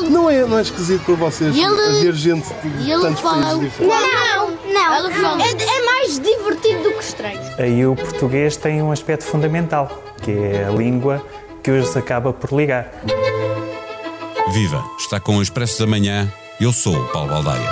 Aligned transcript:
ele, 0.00 0.10
Não 0.10 0.30
é, 0.30 0.44
não 0.46 0.58
é 0.58 0.62
esquisito 0.62 1.02
para 1.04 1.14
vocês 1.14 1.54
E 1.56 1.60
ele- 1.62 1.80
haver 1.98 2.14
gente 2.14 2.46
de 2.82 2.90
ele 2.90 3.00
tantos 3.02 3.20
fala- 3.20 3.42
países 3.42 3.60
diferentes? 3.60 3.98
Não, 4.00 4.50
não. 4.72 4.94
Ela 4.94 5.10
fala- 5.10 5.42
É, 5.42 5.50
é 5.50 5.84
mais 5.84 6.18
divertido 6.20 6.82
do 6.84 6.92
que 6.92 7.04
estranho. 7.04 7.40
Aí 7.58 7.86
o 7.86 7.94
português 7.94 8.56
tem 8.56 8.82
um 8.82 8.90
aspecto 8.92 9.24
fundamental, 9.24 10.02
que 10.22 10.30
é 10.32 10.64
a 10.68 10.70
língua 10.70 11.24
que 11.62 11.70
hoje 11.70 11.88
se 11.88 11.98
acaba 11.98 12.32
por 12.32 12.52
ligar. 12.56 12.90
Viva! 14.52 14.82
Está 14.98 15.20
com 15.20 15.36
o 15.36 15.42
Expresso 15.42 15.78
da 15.80 15.86
Manhã. 15.86 16.32
Eu 16.60 16.72
sou 16.72 16.96
o 16.96 17.06
Paulo 17.08 17.28
Baldaia. 17.30 17.70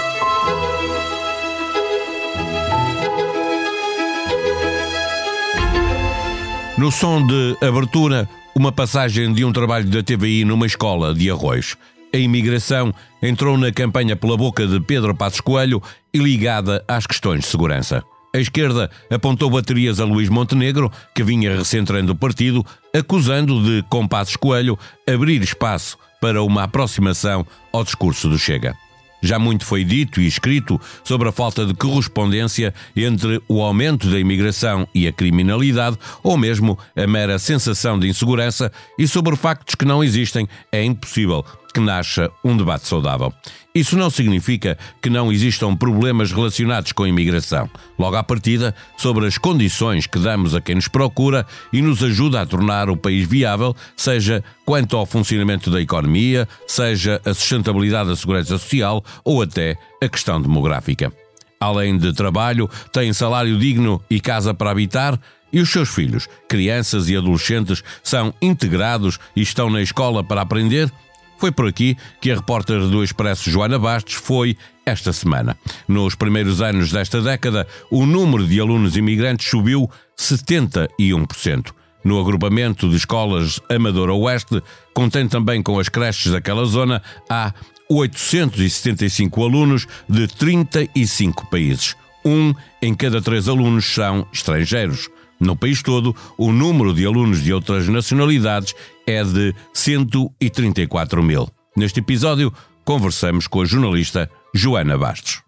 No 6.76 6.92
som 6.92 7.26
de 7.26 7.56
abertura, 7.60 8.28
uma 8.54 8.70
passagem 8.70 9.32
de 9.32 9.44
um 9.44 9.52
trabalho 9.52 9.86
da 9.86 10.02
TVI 10.02 10.44
numa 10.44 10.66
escola 10.66 11.12
de 11.12 11.30
Arroz. 11.30 11.76
A 12.12 12.16
imigração 12.16 12.92
entrou 13.22 13.58
na 13.58 13.70
campanha 13.70 14.16
pela 14.16 14.36
boca 14.36 14.66
de 14.66 14.80
Pedro 14.80 15.14
Passos 15.14 15.40
Coelho 15.40 15.82
e 16.12 16.18
ligada 16.18 16.82
às 16.88 17.06
questões 17.06 17.40
de 17.40 17.46
segurança. 17.46 18.02
A 18.34 18.38
esquerda 18.38 18.90
apontou 19.10 19.50
baterias 19.50 20.00
a 20.00 20.04
Luís 20.04 20.28
Montenegro, 20.28 20.90
que 21.14 21.22
vinha 21.22 21.56
recentrando 21.56 22.12
o 22.12 22.16
partido, 22.16 22.64
acusando 22.94 23.62
de, 23.62 23.82
com 23.88 24.08
Passos 24.08 24.36
Coelho, 24.36 24.78
abrir 25.06 25.42
espaço 25.42 25.98
para 26.20 26.42
uma 26.42 26.64
aproximação 26.64 27.46
ao 27.72 27.84
discurso 27.84 28.28
do 28.28 28.38
Chega. 28.38 28.74
Já 29.20 29.38
muito 29.38 29.64
foi 29.64 29.84
dito 29.84 30.20
e 30.20 30.26
escrito 30.26 30.80
sobre 31.02 31.28
a 31.28 31.32
falta 31.32 31.66
de 31.66 31.74
correspondência 31.74 32.72
entre 32.96 33.42
o 33.48 33.62
aumento 33.62 34.08
da 34.08 34.18
imigração 34.18 34.86
e 34.94 35.08
a 35.08 35.12
criminalidade, 35.12 35.98
ou 36.22 36.36
mesmo 36.36 36.78
a 36.96 37.06
mera 37.06 37.38
sensação 37.38 37.98
de 37.98 38.08
insegurança, 38.08 38.70
e 38.98 39.08
sobre 39.08 39.34
factos 39.36 39.74
que 39.74 39.84
não 39.84 40.04
existem, 40.04 40.46
é 40.70 40.84
impossível 40.84 41.44
que 41.72 41.80
nasça 41.80 42.30
um 42.44 42.56
debate 42.56 42.86
saudável. 42.86 43.32
Isso 43.74 43.96
não 43.96 44.10
significa 44.10 44.76
que 45.00 45.08
não 45.08 45.30
existam 45.30 45.76
problemas 45.76 46.32
relacionados 46.32 46.92
com 46.92 47.04
a 47.04 47.08
imigração. 47.08 47.70
Logo 47.98 48.16
à 48.16 48.24
partida, 48.24 48.74
sobre 48.96 49.26
as 49.26 49.38
condições 49.38 50.06
que 50.06 50.18
damos 50.18 50.54
a 50.54 50.60
quem 50.60 50.74
nos 50.74 50.88
procura 50.88 51.46
e 51.72 51.80
nos 51.80 52.02
ajuda 52.02 52.40
a 52.40 52.46
tornar 52.46 52.90
o 52.90 52.96
país 52.96 53.28
viável, 53.28 53.76
seja 53.96 54.42
quanto 54.64 54.96
ao 54.96 55.06
funcionamento 55.06 55.70
da 55.70 55.80
economia, 55.80 56.48
seja 56.66 57.20
a 57.24 57.32
sustentabilidade 57.34 58.08
da 58.08 58.16
segurança 58.16 58.58
social 58.58 59.04
ou 59.22 59.42
até 59.42 59.76
a 60.02 60.08
questão 60.08 60.40
demográfica. 60.40 61.12
Além 61.60 61.98
de 61.98 62.12
trabalho, 62.12 62.68
têm 62.92 63.12
salário 63.12 63.58
digno 63.58 64.02
e 64.08 64.20
casa 64.20 64.54
para 64.54 64.70
habitar, 64.70 65.18
e 65.52 65.60
os 65.60 65.70
seus 65.70 65.88
filhos, 65.88 66.28
crianças 66.46 67.08
e 67.08 67.16
adolescentes, 67.16 67.82
são 68.02 68.34
integrados 68.40 69.18
e 69.34 69.40
estão 69.40 69.70
na 69.70 69.80
escola 69.80 70.22
para 70.22 70.42
aprender? 70.42 70.92
Foi 71.38 71.52
por 71.52 71.68
aqui 71.68 71.96
que 72.20 72.32
a 72.32 72.34
repórter 72.34 72.80
do 72.80 73.02
Expresso 73.02 73.48
Joana 73.48 73.78
Bastos 73.78 74.14
foi 74.14 74.56
esta 74.84 75.12
semana. 75.12 75.56
Nos 75.86 76.16
primeiros 76.16 76.60
anos 76.60 76.90
desta 76.90 77.22
década, 77.22 77.66
o 77.90 78.04
número 78.04 78.44
de 78.44 78.60
alunos 78.60 78.96
imigrantes 78.96 79.48
subiu 79.48 79.88
71%. 80.18 81.72
No 82.02 82.20
agrupamento 82.20 82.88
de 82.88 82.96
escolas 82.96 83.60
Amadora 83.68 84.14
Oeste, 84.14 84.60
contém 84.92 85.28
também 85.28 85.62
com 85.62 85.78
as 85.78 85.88
creches 85.88 86.32
daquela 86.32 86.64
zona, 86.64 87.00
há 87.30 87.54
875 87.88 89.44
alunos 89.44 89.86
de 90.08 90.26
35 90.26 91.48
países. 91.48 91.94
Um 92.24 92.52
em 92.82 92.94
cada 92.94 93.22
três 93.22 93.48
alunos 93.48 93.84
são 93.94 94.26
estrangeiros. 94.32 95.08
No 95.40 95.54
país 95.54 95.82
todo, 95.82 96.16
o 96.36 96.50
número 96.50 96.92
de 96.92 97.06
alunos 97.06 97.44
de 97.44 97.52
outras 97.52 97.86
nacionalidades 97.88 98.74
é 99.10 99.24
de 99.24 99.54
134 99.72 101.22
mil. 101.22 101.48
Neste 101.74 102.00
episódio, 102.00 102.52
conversamos 102.84 103.46
com 103.46 103.62
a 103.62 103.64
jornalista 103.64 104.30
Joana 104.54 104.98
Bastos. 104.98 105.42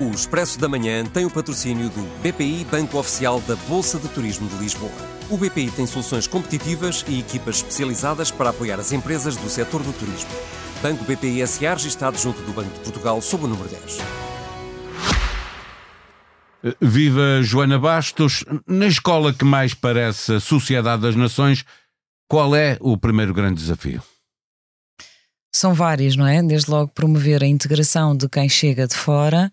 O 0.00 0.10
Expresso 0.10 0.58
da 0.58 0.68
Manhã 0.68 1.04
tem 1.04 1.26
o 1.26 1.30
patrocínio 1.30 1.90
do 1.90 2.02
BPI 2.22 2.66
Banco 2.70 2.98
Oficial 2.98 3.40
da 3.42 3.54
Bolsa 3.68 3.98
de 3.98 4.08
Turismo 4.08 4.48
de 4.48 4.56
Lisboa. 4.56 4.90
O 5.30 5.36
BPI 5.36 5.70
tem 5.70 5.86
soluções 5.86 6.26
competitivas 6.26 7.04
e 7.06 7.20
equipas 7.20 7.56
especializadas 7.56 8.30
para 8.30 8.50
apoiar 8.50 8.80
as 8.80 8.92
empresas 8.92 9.36
do 9.36 9.48
setor 9.48 9.82
do 9.82 9.92
turismo. 9.92 10.30
Banco 10.82 11.04
BPI 11.04 11.46
SA 11.46 11.74
registado 11.74 12.18
junto 12.18 12.40
do 12.42 12.52
Banco 12.52 12.72
de 12.72 12.80
Portugal 12.80 13.20
sob 13.20 13.44
o 13.44 13.48
número 13.48 13.68
10. 13.68 13.98
Viva 16.80 17.42
Joana 17.42 17.78
Bastos. 17.78 18.44
Na 18.66 18.86
escola 18.86 19.32
que 19.32 19.44
mais 19.44 19.74
parece 19.74 20.34
a 20.34 20.40
Sociedade 20.40 21.02
das 21.02 21.16
Nações, 21.16 21.64
qual 22.28 22.56
é 22.56 22.78
o 22.80 22.96
primeiro 22.96 23.34
grande 23.34 23.60
desafio? 23.60 24.02
São 25.54 25.74
vários, 25.74 26.16
não 26.16 26.26
é? 26.26 26.42
Desde 26.42 26.70
logo 26.70 26.90
promover 26.92 27.42
a 27.42 27.46
integração 27.46 28.16
de 28.16 28.28
quem 28.28 28.48
chega 28.48 28.88
de 28.88 28.96
fora. 28.96 29.52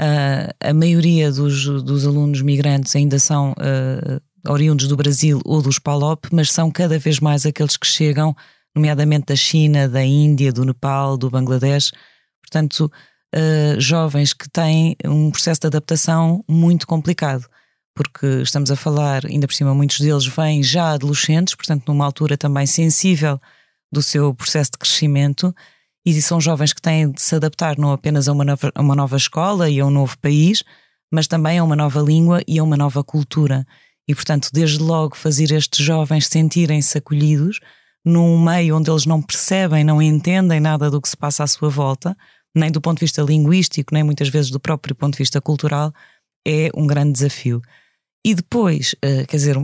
Uh, 0.00 0.48
a 0.60 0.72
maioria 0.72 1.30
dos, 1.30 1.64
dos 1.82 2.06
alunos 2.06 2.40
migrantes 2.40 2.96
ainda 2.96 3.18
são 3.18 3.52
uh, 3.52 4.50
oriundos 4.50 4.88
do 4.88 4.96
Brasil 4.96 5.40
ou 5.44 5.60
dos 5.60 5.78
PALOP, 5.78 6.28
mas 6.32 6.50
são 6.50 6.70
cada 6.70 6.98
vez 6.98 7.20
mais 7.20 7.44
aqueles 7.44 7.76
que 7.76 7.86
chegam, 7.86 8.34
nomeadamente 8.74 9.26
da 9.26 9.36
China, 9.36 9.88
da 9.88 10.02
Índia, 10.02 10.52
do 10.52 10.64
Nepal, 10.64 11.18
do 11.18 11.28
Bangladesh. 11.28 11.92
Portanto, 12.40 12.90
uh, 13.34 13.80
jovens 13.80 14.32
que 14.32 14.48
têm 14.48 14.96
um 15.04 15.30
processo 15.30 15.60
de 15.60 15.66
adaptação 15.68 16.44
muito 16.48 16.86
complicado, 16.86 17.46
porque 17.94 18.26
estamos 18.42 18.70
a 18.70 18.76
falar, 18.76 19.26
ainda 19.26 19.46
por 19.46 19.54
cima, 19.54 19.74
muitos 19.74 20.00
deles 20.00 20.26
vêm 20.26 20.62
já 20.62 20.92
adolescentes, 20.92 21.54
portanto, 21.54 21.84
numa 21.88 22.04
altura 22.04 22.36
também 22.36 22.66
sensível 22.66 23.40
do 23.92 24.02
seu 24.02 24.34
processo 24.34 24.72
de 24.72 24.78
crescimento 24.78 25.54
e 26.04 26.20
são 26.20 26.40
jovens 26.40 26.72
que 26.72 26.82
têm 26.82 27.10
de 27.10 27.22
se 27.22 27.34
adaptar 27.36 27.78
não 27.78 27.92
apenas 27.92 28.26
a 28.26 28.32
uma 28.32 28.44
nova, 28.44 28.72
a 28.74 28.80
uma 28.80 28.96
nova 28.96 29.16
escola 29.16 29.70
e 29.70 29.78
a 29.78 29.86
um 29.86 29.90
novo 29.90 30.18
país, 30.18 30.64
mas 31.12 31.26
também 31.28 31.58
a 31.58 31.64
uma 31.64 31.76
nova 31.76 32.00
língua 32.00 32.42
e 32.48 32.58
a 32.58 32.64
uma 32.64 32.76
nova 32.76 33.04
cultura. 33.04 33.66
E, 34.08 34.14
portanto, 34.14 34.48
desde 34.52 34.82
logo 34.82 35.16
fazer 35.16 35.52
estes 35.52 35.84
jovens 35.84 36.26
sentirem-se 36.26 36.98
acolhidos 36.98 37.60
num 38.04 38.42
meio 38.42 38.76
onde 38.76 38.90
eles 38.90 39.06
não 39.06 39.22
percebem, 39.22 39.84
não 39.84 40.02
entendem 40.02 40.58
nada 40.58 40.90
do 40.90 41.00
que 41.00 41.08
se 41.08 41.16
passa 41.16 41.44
à 41.44 41.46
sua 41.46 41.68
volta, 41.68 42.16
nem 42.54 42.70
do 42.70 42.80
ponto 42.80 42.98
de 42.98 43.04
vista 43.04 43.22
linguístico, 43.22 43.94
nem 43.94 44.02
muitas 44.02 44.28
vezes 44.28 44.50
do 44.50 44.60
próprio 44.60 44.94
ponto 44.94 45.14
de 45.14 45.18
vista 45.18 45.40
cultural, 45.40 45.92
é 46.46 46.70
um 46.74 46.86
grande 46.86 47.12
desafio. 47.12 47.60
E 48.24 48.34
depois, 48.34 48.94
quer 49.00 49.36
dizer, 49.36 49.56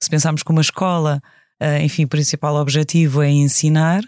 se 0.00 0.08
pensarmos 0.08 0.42
que 0.42 0.50
uma 0.50 0.60
escola 0.60 1.22
Uh, 1.62 1.80
enfim, 1.82 2.04
o 2.04 2.08
principal 2.08 2.56
objetivo 2.56 3.22
é 3.22 3.30
ensinar, 3.30 4.02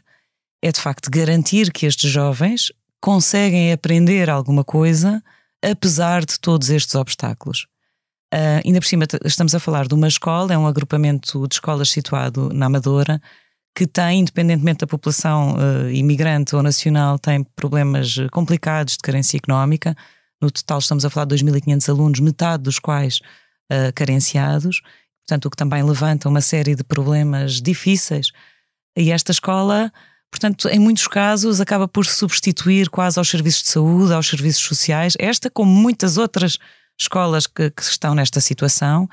é 0.63 0.73
de 0.73 0.81
facto 0.81 1.11
garantir 1.11 1.73
que 1.73 1.87
estes 1.87 2.11
jovens 2.11 2.73
conseguem 3.01 3.73
aprender 3.73 4.29
alguma 4.29 4.65
coisa 4.65 5.23
apesar 5.63 6.25
de 6.25 6.39
todos 6.39 6.71
estes 6.71 6.95
obstáculos. 6.95 7.67
Uh, 8.35 8.61
ainda 8.65 8.81
por 8.81 8.87
cima, 8.87 9.05
estamos 9.25 9.55
a 9.55 9.61
falar 9.61 9.87
de 9.87 9.95
uma 9.95 10.09
escola, 10.09 10.53
é 10.53 10.59
um 10.59 10.67
agrupamento 10.67 11.47
de 11.47 11.55
escolas 11.55 11.89
situado 11.89 12.51
na 12.53 12.67
Amadora, 12.67 13.23
que 13.77 13.87
tem, 13.87 14.21
independentemente 14.21 14.79
da 14.79 14.87
população 14.87 15.55
uh, 15.55 15.91
imigrante 15.91 16.57
ou 16.57 16.63
nacional, 16.63 17.19
tem 17.19 17.45
problemas 17.55 18.17
complicados 18.33 18.95
de 18.95 19.01
carência 19.01 19.37
económica. 19.37 19.95
No 20.41 20.51
total, 20.51 20.79
estamos 20.79 21.05
a 21.05 21.11
falar 21.11 21.27
de 21.27 21.37
2.500 21.37 21.89
alunos, 21.91 22.21
metade 22.21 22.63
dos 22.63 22.79
quais 22.79 23.21
carenciados 23.95 24.81
portanto, 25.27 25.47
o 25.47 25.51
que 25.51 25.57
também 25.57 25.83
levanta 25.83 26.29
uma 26.29 26.41
série 26.41 26.77
de 26.77 26.85
problemas 26.85 27.61
difíceis. 27.61 28.31
E 28.97 29.11
esta 29.11 29.33
escola, 29.33 29.93
portanto, 30.31 30.69
em 30.69 30.79
muitos 30.79 31.09
casos, 31.09 31.61
acaba 31.61 31.89
por 31.89 32.07
substituir 32.07 32.89
quase 32.89 33.19
aos 33.19 33.29
serviços 33.29 33.65
de 33.65 33.71
saúde, 33.71 34.13
aos 34.13 34.29
serviços 34.29 34.63
sociais, 34.63 35.15
esta 35.19 35.51
como 35.51 35.71
muitas 35.71 36.17
outras 36.17 36.59
escolas 36.99 37.47
que, 37.47 37.71
que 37.71 37.83
estão 37.83 38.15
nesta 38.15 38.41
situação. 38.41 39.09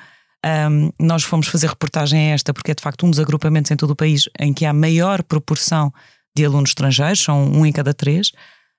Um, 0.46 0.92
nós 1.00 1.24
fomos 1.24 1.48
fazer 1.48 1.68
reportagem 1.68 2.32
a 2.32 2.34
esta 2.34 2.54
porque 2.54 2.72
é 2.72 2.76
de 2.76 2.84
facto 2.84 3.06
um 3.06 3.10
dos 3.10 3.20
agrupamentos 3.20 3.72
em 3.72 3.78
todo 3.78 3.92
o 3.92 3.96
país 3.96 4.28
em 4.38 4.54
que 4.54 4.66
há 4.66 4.74
maior 4.74 5.24
proporção 5.24 5.94
de 6.36 6.44
alunos 6.44 6.72
estrangeiros, 6.72 7.22
são 7.22 7.46
um 7.46 7.66
em 7.66 7.72
cada 7.72 7.94
três. 7.94 8.32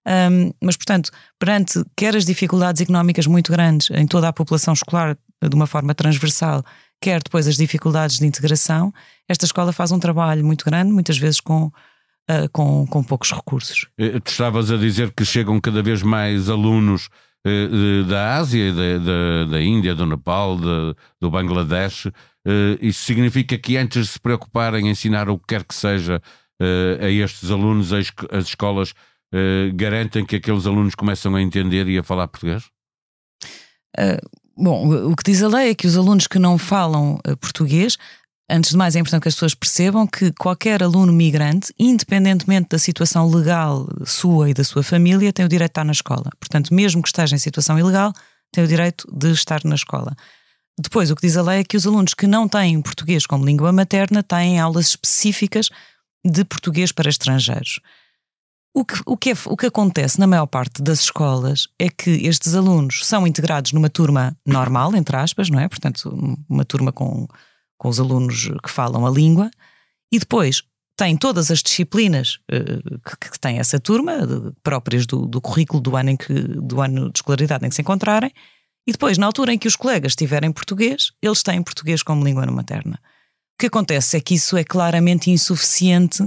Um, 0.06 0.52
mas, 0.60 0.76
portanto, 0.76 1.10
perante 1.38 1.82
quer 1.96 2.14
as 2.14 2.26
dificuldades 2.26 2.82
económicas 2.82 3.26
muito 3.26 3.50
grandes 3.50 3.90
em 3.90 4.06
toda 4.06 4.28
a 4.28 4.32
população 4.32 4.74
escolar 4.74 5.16
de 5.42 5.54
uma 5.54 5.66
forma 5.66 5.94
transversal, 5.94 6.62
quer 7.00 7.22
depois 7.22 7.46
as 7.46 7.56
dificuldades 7.56 8.18
de 8.18 8.26
integração, 8.26 8.92
esta 9.28 9.46
escola 9.46 9.72
faz 9.72 9.92
um 9.92 9.98
trabalho 9.98 10.44
muito 10.44 10.64
grande, 10.64 10.92
muitas 10.92 11.16
vezes 11.16 11.40
com, 11.40 11.66
uh, 11.66 12.48
com, 12.52 12.86
com 12.86 13.02
poucos 13.02 13.32
recursos. 13.32 13.88
Tu 13.96 14.30
estavas 14.30 14.70
a 14.70 14.76
dizer 14.76 15.12
que 15.12 15.24
chegam 15.24 15.60
cada 15.60 15.82
vez 15.82 16.02
mais 16.02 16.50
alunos 16.50 17.08
da 18.08 18.36
Ásia, 18.36 18.72
da, 18.72 18.98
da, 18.98 19.44
da, 19.50 19.62
Índia, 19.62 19.94
do 19.94 20.06
Nepal, 20.06 20.56
de, 20.56 20.96
do 21.20 21.30
Bangladesh. 21.30 22.06
Uh, 22.06 22.78
isso 22.80 23.04
significa 23.04 23.58
que 23.58 23.76
antes 23.76 24.06
de 24.06 24.12
se 24.12 24.20
preocuparem 24.20 24.86
em 24.86 24.90
ensinar 24.90 25.28
o 25.28 25.38
que 25.38 25.48
quer 25.48 25.64
que 25.64 25.74
seja 25.74 26.20
a 27.00 27.10
estes 27.10 27.50
alunos, 27.50 27.92
as, 27.92 28.12
as 28.30 28.44
escolas 28.46 28.94
garantem 29.74 30.24
que 30.24 30.36
aqueles 30.36 30.66
alunos 30.66 30.94
começam 30.94 31.34
a 31.34 31.42
entender 31.42 31.88
e 31.88 31.98
a 31.98 32.02
falar 32.02 32.28
português? 32.28 32.64
Bom, 34.56 35.10
o 35.10 35.16
que 35.16 35.24
diz 35.24 35.42
a 35.42 35.48
lei 35.48 35.70
é 35.70 35.74
que 35.74 35.86
os 35.86 35.96
alunos 35.96 36.28
que 36.28 36.38
não 36.38 36.56
falam 36.56 37.18
uh, 37.26 37.36
português 37.36 37.98
Antes 38.48 38.72
de 38.72 38.76
mais, 38.76 38.94
é 38.94 39.00
importante 39.00 39.22
que 39.22 39.28
as 39.28 39.34
pessoas 39.34 39.54
percebam 39.54 40.06
que 40.06 40.30
qualquer 40.32 40.82
aluno 40.82 41.12
migrante, 41.12 41.72
independentemente 41.78 42.68
da 42.70 42.78
situação 42.78 43.26
legal 43.26 43.88
sua 44.04 44.50
e 44.50 44.54
da 44.54 44.62
sua 44.62 44.82
família, 44.82 45.32
tem 45.32 45.46
o 45.46 45.48
direito 45.48 45.70
de 45.70 45.76
estar 45.76 45.84
na 45.84 45.92
escola. 45.92 46.30
Portanto, 46.38 46.74
mesmo 46.74 47.02
que 47.02 47.08
esteja 47.08 47.34
em 47.34 47.38
situação 47.38 47.78
ilegal, 47.78 48.12
tem 48.52 48.62
o 48.62 48.68
direito 48.68 49.08
de 49.10 49.32
estar 49.32 49.64
na 49.64 49.74
escola. 49.74 50.14
Depois, 50.78 51.10
o 51.10 51.16
que 51.16 51.26
diz 51.26 51.36
a 51.36 51.42
lei 51.42 51.60
é 51.60 51.64
que 51.64 51.76
os 51.76 51.86
alunos 51.86 52.12
que 52.12 52.26
não 52.26 52.46
têm 52.46 52.82
português 52.82 53.26
como 53.26 53.46
língua 53.46 53.72
materna 53.72 54.22
têm 54.22 54.60
aulas 54.60 54.88
específicas 54.88 55.70
de 56.24 56.44
português 56.44 56.92
para 56.92 57.08
estrangeiros. 57.08 57.80
O 58.76 58.84
que, 58.84 59.00
o, 59.06 59.16
que 59.16 59.30
é, 59.30 59.34
o 59.46 59.56
que 59.56 59.66
acontece 59.66 60.18
na 60.18 60.26
maior 60.26 60.46
parte 60.46 60.82
das 60.82 61.00
escolas 61.00 61.68
é 61.78 61.88
que 61.88 62.10
estes 62.26 62.54
alunos 62.54 63.06
são 63.06 63.26
integrados 63.26 63.72
numa 63.72 63.88
turma 63.88 64.36
normal, 64.44 64.94
entre 64.96 65.16
aspas, 65.16 65.48
não 65.48 65.60
é? 65.60 65.68
Portanto, 65.68 66.36
uma 66.48 66.64
turma 66.64 66.92
com 66.92 67.28
com 67.78 67.88
os 67.88 68.00
alunos 68.00 68.50
que 68.62 68.70
falam 68.70 69.06
a 69.06 69.10
língua, 69.10 69.50
e 70.12 70.18
depois 70.18 70.62
tem 70.96 71.16
todas 71.16 71.50
as 71.50 71.62
disciplinas 71.62 72.38
uh, 72.52 73.00
que, 73.00 73.30
que, 73.30 73.40
tem 73.40 73.58
essa 73.58 73.80
turma, 73.80 74.26
de, 74.26 74.52
próprias 74.62 75.06
do, 75.06 75.26
do, 75.26 75.40
currículo 75.40 75.80
do 75.80 75.96
ano, 75.96 76.10
em 76.10 76.16
que, 76.16 76.32
do 76.32 76.80
ano 76.80 77.10
de 77.10 77.18
escolaridade 77.18 77.66
em 77.66 77.68
que 77.68 77.74
se 77.74 77.82
encontrarem, 77.82 78.30
e 78.86 78.92
depois, 78.92 79.18
na 79.18 79.26
altura 79.26 79.52
em 79.52 79.58
que 79.58 79.66
os 79.66 79.76
colegas 79.76 80.14
tiverem 80.14 80.52
português, 80.52 81.12
eles 81.22 81.42
têm 81.42 81.62
português 81.62 82.02
como 82.02 82.24
língua 82.24 82.46
materna. 82.46 83.00
O 83.54 83.58
que 83.58 83.66
acontece 83.66 84.16
é 84.16 84.20
que 84.20 84.34
isso 84.34 84.56
é 84.56 84.64
claramente 84.64 85.30
insuficiente 85.30 86.22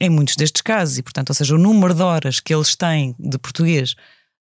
em 0.00 0.08
muitos 0.08 0.36
destes 0.36 0.62
casos, 0.62 0.98
e 0.98 1.02
portanto, 1.02 1.30
ou 1.30 1.34
seja, 1.34 1.54
o 1.54 1.58
número 1.58 1.92
de 1.92 2.02
horas 2.02 2.40
que 2.40 2.54
eles 2.54 2.74
têm 2.74 3.14
de 3.18 3.38
português 3.38 3.94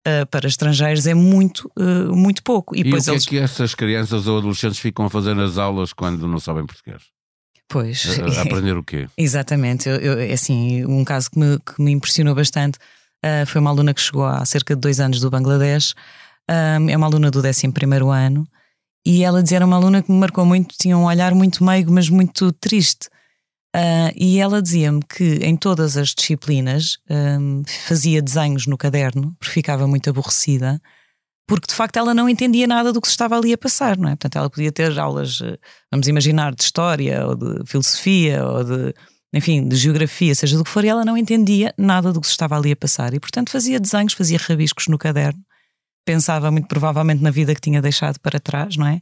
uh, 0.09 0.25
para 0.27 0.47
estrangeiros 0.47 1.05
é 1.05 1.13
muito, 1.13 1.71
uh, 1.77 2.15
muito 2.15 2.41
pouco. 2.43 2.75
E, 2.75 2.81
e 2.81 2.83
depois 2.83 3.03
o 3.03 3.05
que 3.05 3.11
eles... 3.11 3.25
é 3.25 3.29
que 3.29 3.37
essas 3.37 3.75
crianças 3.75 4.27
ou 4.27 4.37
adolescentes 4.37 4.79
ficam 4.79 5.05
a 5.05 5.09
fazer 5.09 5.35
nas 5.35 5.57
aulas 5.57 5.93
quando 5.93 6.27
não 6.27 6.39
sabem 6.39 6.65
português? 6.65 7.03
Pois. 7.67 8.19
A, 8.19 8.39
a 8.39 8.41
aprender 8.43 8.75
o 8.75 8.83
quê? 8.83 9.07
Exatamente. 9.17 9.87
Eu, 9.87 9.95
eu, 9.97 10.19
é 10.19 10.33
assim, 10.33 10.85
um 10.85 11.03
caso 11.03 11.29
que 11.31 11.39
me, 11.39 11.59
que 11.59 11.81
me 11.81 11.91
impressionou 11.91 12.33
bastante 12.33 12.77
uh, 13.23 13.45
foi 13.45 13.61
uma 13.61 13.69
aluna 13.69 13.93
que 13.93 14.01
chegou 14.01 14.25
há 14.25 14.43
cerca 14.45 14.75
de 14.75 14.81
dois 14.81 14.99
anos 14.99 15.19
do 15.19 15.29
Bangladesh. 15.29 15.93
é 16.47 16.97
uma 16.97 17.05
aluna 17.05 17.29
do 17.29 17.39
11 17.39 17.71
ano 18.11 18.47
e 19.05 19.23
ela 19.23 19.41
dizia 19.41 19.57
era 19.57 19.65
uma 19.65 19.75
aluna 19.75 20.01
que 20.01 20.11
me 20.11 20.17
marcou 20.17 20.45
muito, 20.45 20.75
tinha 20.77 20.97
um 20.97 21.05
olhar 21.05 21.33
muito 21.33 21.63
meigo, 21.63 21.91
mas 21.91 22.09
muito 22.09 22.51
triste. 22.51 23.09
Uh, 23.75 24.09
e 24.15 24.39
ela 24.39 24.63
dizia-me 24.63 24.99
que 25.01 25.35
em 25.43 25.55
todas 25.55 25.95
as 25.95 26.09
disciplinas 26.09 26.97
um, 27.07 27.61
fazia 27.87 28.19
desenhos 28.19 28.65
no 28.65 28.75
caderno, 28.75 29.35
porque 29.39 29.53
ficava 29.53 29.87
muito 29.87 30.09
aborrecida, 30.09 30.81
porque 31.47 31.67
de 31.67 31.75
facto 31.75 31.97
ela 31.97 32.13
não 32.13 32.27
entendia 32.27 32.65
nada 32.65 32.91
do 32.91 32.99
que 32.99 33.07
se 33.07 33.13
estava 33.13 33.37
ali 33.37 33.53
a 33.53 33.57
passar, 33.57 33.95
não 33.95 34.09
é? 34.09 34.11
Portanto, 34.11 34.37
ela 34.37 34.49
podia 34.49 34.71
ter 34.71 34.97
aulas, 34.99 35.39
eh, 35.43 35.57
vamos 35.91 36.07
imaginar, 36.07 36.53
de 36.53 36.63
história 36.63 37.25
ou 37.27 37.35
de 37.35 37.65
filosofia 37.65 38.43
ou 38.45 38.63
de, 38.63 38.93
enfim, 39.33 39.67
de 39.67 39.75
geografia, 39.75 40.33
seja 40.33 40.57
do 40.57 40.63
que 40.63 40.69
for, 40.69 40.83
e 40.83 40.87
ela 40.87 41.05
não 41.05 41.17
entendia 41.17 41.73
nada 41.77 42.11
do 42.13 42.21
que 42.21 42.27
se 42.27 42.33
estava 42.33 42.57
ali 42.57 42.71
a 42.71 42.75
passar. 42.75 43.13
E 43.13 43.19
portanto 43.19 43.51
fazia 43.51 43.79
desenhos, 43.79 44.13
fazia 44.13 44.37
rabiscos 44.39 44.87
no 44.87 44.97
caderno, 44.97 45.43
pensava 46.05 46.51
muito 46.51 46.67
provavelmente 46.67 47.21
na 47.21 47.31
vida 47.31 47.53
que 47.53 47.61
tinha 47.61 47.81
deixado 47.81 48.19
para 48.19 48.39
trás, 48.39 48.77
não 48.77 48.87
é? 48.87 48.99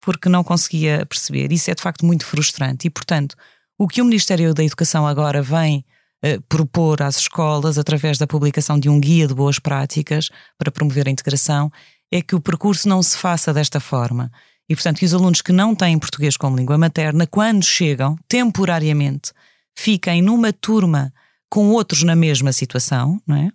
Porque 0.00 0.28
não 0.28 0.44
conseguia 0.44 1.06
perceber. 1.06 1.52
Isso 1.52 1.70
é 1.70 1.74
de 1.74 1.82
facto 1.82 2.04
muito 2.04 2.26
frustrante. 2.26 2.86
E 2.86 2.90
portanto 2.90 3.34
o 3.80 3.88
que 3.88 4.02
o 4.02 4.04
Ministério 4.04 4.52
da 4.52 4.62
Educação 4.62 5.06
agora 5.06 5.40
vem 5.40 5.86
uh, 6.22 6.38
propor 6.50 7.00
às 7.00 7.16
escolas, 7.16 7.78
através 7.78 8.18
da 8.18 8.26
publicação 8.26 8.78
de 8.78 8.90
um 8.90 9.00
guia 9.00 9.26
de 9.26 9.32
boas 9.32 9.58
práticas 9.58 10.28
para 10.58 10.70
promover 10.70 11.08
a 11.08 11.10
integração, 11.10 11.72
é 12.12 12.20
que 12.20 12.34
o 12.34 12.40
percurso 12.42 12.86
não 12.86 13.02
se 13.02 13.16
faça 13.16 13.54
desta 13.54 13.80
forma. 13.80 14.30
E, 14.68 14.74
portanto, 14.74 14.98
que 14.98 15.06
os 15.06 15.14
alunos 15.14 15.40
que 15.40 15.50
não 15.50 15.74
têm 15.74 15.98
português 15.98 16.36
como 16.36 16.58
língua 16.58 16.76
materna, 16.76 17.26
quando 17.26 17.64
chegam, 17.64 18.18
temporariamente, 18.28 19.32
fiquem 19.74 20.20
numa 20.20 20.52
turma 20.52 21.10
com 21.48 21.70
outros 21.70 22.02
na 22.02 22.14
mesma 22.14 22.52
situação, 22.52 23.18
não 23.26 23.36
é? 23.36 23.50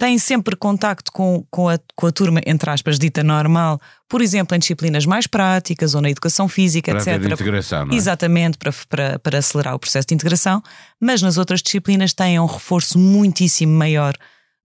Têm 0.00 0.18
sempre 0.18 0.56
contacto 0.56 1.12
com, 1.12 1.44
com, 1.50 1.68
a, 1.68 1.78
com 1.94 2.06
a 2.06 2.10
turma, 2.10 2.40
entre 2.46 2.70
aspas, 2.70 2.98
dita 2.98 3.22
normal, 3.22 3.78
por 4.08 4.22
exemplo, 4.22 4.56
em 4.56 4.58
disciplinas 4.58 5.04
mais 5.04 5.26
práticas 5.26 5.94
ou 5.94 6.00
na 6.00 6.08
educação 6.08 6.48
física, 6.48 6.90
para 6.90 7.00
etc. 7.02 7.32
Integração, 7.32 7.84
não 7.84 7.92
é? 7.92 7.96
Exatamente, 7.96 8.56
para, 8.56 8.72
para, 8.88 9.18
para 9.18 9.38
acelerar 9.38 9.74
o 9.74 9.78
processo 9.78 10.08
de 10.08 10.14
integração, 10.14 10.62
mas 10.98 11.20
nas 11.20 11.36
outras 11.36 11.60
disciplinas 11.60 12.14
têm 12.14 12.40
um 12.40 12.46
reforço 12.46 12.98
muitíssimo 12.98 13.74
maior 13.74 14.14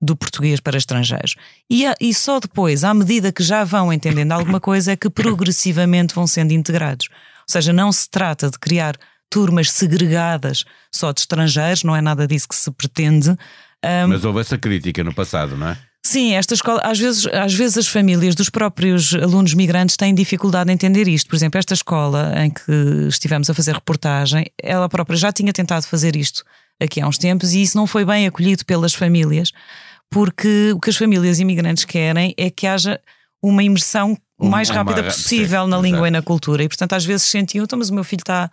do 0.01 0.15
português 0.15 0.61
para 0.61 0.77
estrangeiros. 0.77 1.35
E, 1.69 1.85
a, 1.85 1.95
e 1.99 2.13
só 2.13 2.39
depois, 2.39 2.85
à 2.85 2.93
medida 2.93 3.29
que 3.29 3.43
já 3.43 3.65
vão 3.65 3.91
entendendo 3.91 4.31
alguma 4.31 4.61
coisa, 4.61 4.93
é 4.93 4.95
que 4.95 5.09
progressivamente 5.09 6.15
vão 6.15 6.25
sendo 6.25 6.53
integrados. 6.53 7.09
Ou 7.11 7.51
seja, 7.51 7.73
não 7.73 7.91
se 7.91 8.09
trata 8.09 8.49
de 8.49 8.57
criar 8.57 8.95
turmas 9.29 9.69
segregadas 9.69 10.63
só 10.89 11.11
de 11.11 11.19
estrangeiros, 11.19 11.83
não 11.83 11.93
é 11.93 11.99
nada 11.99 12.25
disso 12.25 12.47
que 12.47 12.55
se 12.55 12.71
pretende, 12.71 13.35
um, 13.85 14.07
Mas 14.09 14.25
houve 14.25 14.39
essa 14.39 14.57
crítica 14.57 15.03
no 15.03 15.13
passado, 15.13 15.55
não 15.55 15.69
é? 15.69 15.77
Sim, 16.05 16.35
esta 16.35 16.53
escola, 16.53 16.81
às 16.83 16.99
vezes, 16.99 17.25
às 17.27 17.53
vezes 17.53 17.79
as 17.79 17.87
famílias 17.87 18.35
dos 18.35 18.47
próprios 18.47 19.15
alunos 19.15 19.55
migrantes 19.55 19.97
têm 19.97 20.13
dificuldade 20.13 20.69
em 20.69 20.73
entender 20.75 21.07
isto. 21.07 21.27
Por 21.27 21.35
exemplo, 21.35 21.57
esta 21.57 21.73
escola 21.73 22.31
em 22.37 22.51
que 22.51 22.71
estivemos 23.07 23.49
a 23.49 23.55
fazer 23.55 23.73
reportagem, 23.73 24.45
ela 24.61 24.87
própria 24.87 25.17
já 25.17 25.31
tinha 25.31 25.51
tentado 25.51 25.87
fazer 25.87 26.15
isto 26.15 26.43
aqui 26.79 27.01
há 27.01 27.07
uns 27.07 27.17
tempos 27.17 27.53
e 27.53 27.61
isso 27.63 27.75
não 27.75 27.87
foi 27.87 28.05
bem 28.05 28.27
acolhido 28.27 28.63
pelas 28.65 28.93
famílias, 28.93 29.51
porque 30.11 30.71
o 30.75 30.79
que 30.79 30.91
as 30.91 30.95
famílias 30.95 31.39
imigrantes 31.39 31.85
querem 31.85 32.35
é 32.37 32.51
que 32.51 32.67
haja 32.67 32.99
uma 33.41 33.63
imersão 33.63 34.15
o 34.37 34.47
mais 34.47 34.69
rápida 34.69 35.03
possível 35.03 35.65
na 35.65 35.77
língua 35.77 36.07
e 36.07 36.11
na 36.11 36.21
cultura. 36.21 36.63
E 36.63 36.67
portanto, 36.67 36.93
às 36.93 37.05
vezes 37.05 37.25
sentiam, 37.25 37.63
então, 37.63 37.79
mas 37.79 37.89
o 37.89 37.93
meu 37.93 38.03
filho 38.03 38.21
está, 38.21 38.51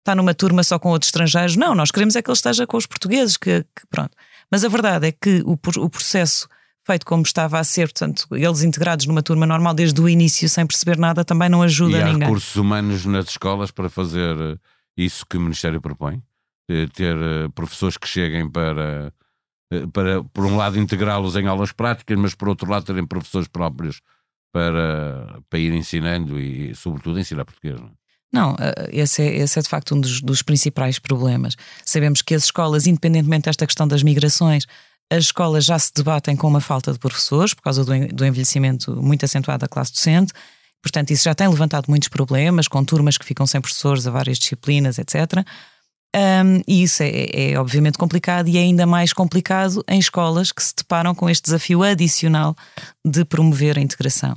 está 0.00 0.14
numa 0.14 0.34
turma 0.34 0.62
só 0.64 0.78
com 0.78 0.90
outros 0.90 1.08
estrangeiros. 1.08 1.56
Não, 1.56 1.74
nós 1.74 1.90
queremos 1.90 2.16
é 2.16 2.22
que 2.22 2.30
ele 2.30 2.36
esteja 2.36 2.66
com 2.66 2.76
os 2.76 2.86
portugueses, 2.86 3.36
que, 3.36 3.62
que 3.62 3.86
pronto. 3.88 4.16
Mas 4.50 4.64
a 4.64 4.68
verdade 4.68 5.06
é 5.06 5.12
que 5.12 5.42
o, 5.44 5.52
o 5.52 5.90
processo 5.90 6.48
feito 6.86 7.06
como 7.06 7.22
estava 7.22 7.58
a 7.58 7.64
ser, 7.64 7.88
portanto, 7.88 8.26
eles 8.32 8.62
integrados 8.62 9.06
numa 9.06 9.22
turma 9.22 9.46
normal 9.46 9.74
desde 9.74 10.00
o 10.00 10.08
início, 10.08 10.48
sem 10.48 10.66
perceber 10.66 10.98
nada, 10.98 11.24
também 11.24 11.48
não 11.48 11.62
ajuda 11.62 11.98
e 11.98 12.02
há 12.02 12.06
ninguém. 12.06 12.22
recursos 12.22 12.56
humanos 12.56 13.04
nas 13.04 13.28
escolas 13.28 13.70
para 13.70 13.88
fazer 13.88 14.36
eh, 14.40 14.56
isso 14.96 15.24
que 15.26 15.36
o 15.36 15.40
Ministério 15.40 15.80
propõe? 15.80 16.22
Ter 16.94 17.16
eh, 17.16 17.48
professores 17.54 17.96
que 17.96 18.08
cheguem 18.08 18.48
para, 18.50 19.12
eh, 19.72 19.86
para 19.92 20.24
por 20.24 20.46
um 20.46 20.56
lado, 20.56 20.78
integrá-los 20.78 21.36
em 21.36 21.46
aulas 21.46 21.70
práticas, 21.70 22.18
mas 22.18 22.34
por 22.34 22.48
outro 22.48 22.68
lado, 22.68 22.86
terem 22.86 23.06
professores 23.06 23.46
próprios 23.46 24.00
para, 24.52 25.40
para 25.48 25.58
ir 25.58 25.72
ensinando 25.72 26.40
e, 26.40 26.74
sobretudo, 26.74 27.20
ensinar 27.20 27.44
português. 27.44 27.78
Não 27.78 27.88
é? 27.88 27.99
Não, 28.32 28.56
eh, 28.58 28.90
esse 28.92 29.22
é, 29.22 29.36
esse 29.36 29.58
é 29.58 29.62
de 29.62 29.68
facto 29.68 29.94
um 29.94 30.00
dos, 30.00 30.20
dos, 30.20 30.42
principais 30.42 30.98
problemas. 30.98 31.56
Sabemos 31.84 32.22
que 32.22 32.34
as 32.34 32.44
escolas, 32.44 32.86
independentemente 32.86 33.44
desta 33.44 33.66
questão 33.66 33.88
das 33.88 34.02
migrações, 34.02 34.66
as 35.10 35.24
escolas 35.24 35.64
já 35.64 35.78
se 35.78 35.92
debatem 35.94 36.36
com 36.36 36.46
uma 36.46 36.60
falta 36.60 36.92
de 36.92 36.98
professores 36.98 37.52
por 37.52 37.62
causa 37.62 37.84
do, 37.84 38.08
do 38.08 38.24
envelhecimento 38.24 38.94
muito 39.02 39.24
acentuado 39.24 39.62
da 39.62 39.68
classe 39.68 39.92
docente. 39.92 40.32
Portanto, 40.82 41.10
isso 41.10 41.24
já 41.24 41.34
tem 41.34 41.48
levantado 41.48 41.86
muitos 41.88 42.08
problemas, 42.08 42.68
com 42.68 42.82
turmas 42.84 43.18
que 43.18 43.24
ficam 43.24 43.46
sem 43.46 43.60
professores 43.60 44.06
a 44.06 44.10
várias 44.10 44.38
disciplinas, 44.38 44.98
etc. 44.98 45.44
Um, 46.14 46.62
e 46.66 46.82
isso 46.82 47.02
é, 47.02 47.52
é, 47.52 47.58
obviamente 47.58 47.96
complicado 47.96 48.48
e 48.48 48.56
é 48.56 48.60
ainda 48.60 48.84
mais 48.84 49.12
complicado 49.12 49.84
em 49.88 49.98
escolas 49.98 50.50
que 50.50 50.62
se 50.62 50.74
deparam 50.76 51.14
com 51.14 51.30
este 51.30 51.44
desafio 51.44 51.82
adicional 51.82 52.56
de 53.04 53.24
promover 53.24 53.78
a 53.78 53.80
integração. 53.80 54.36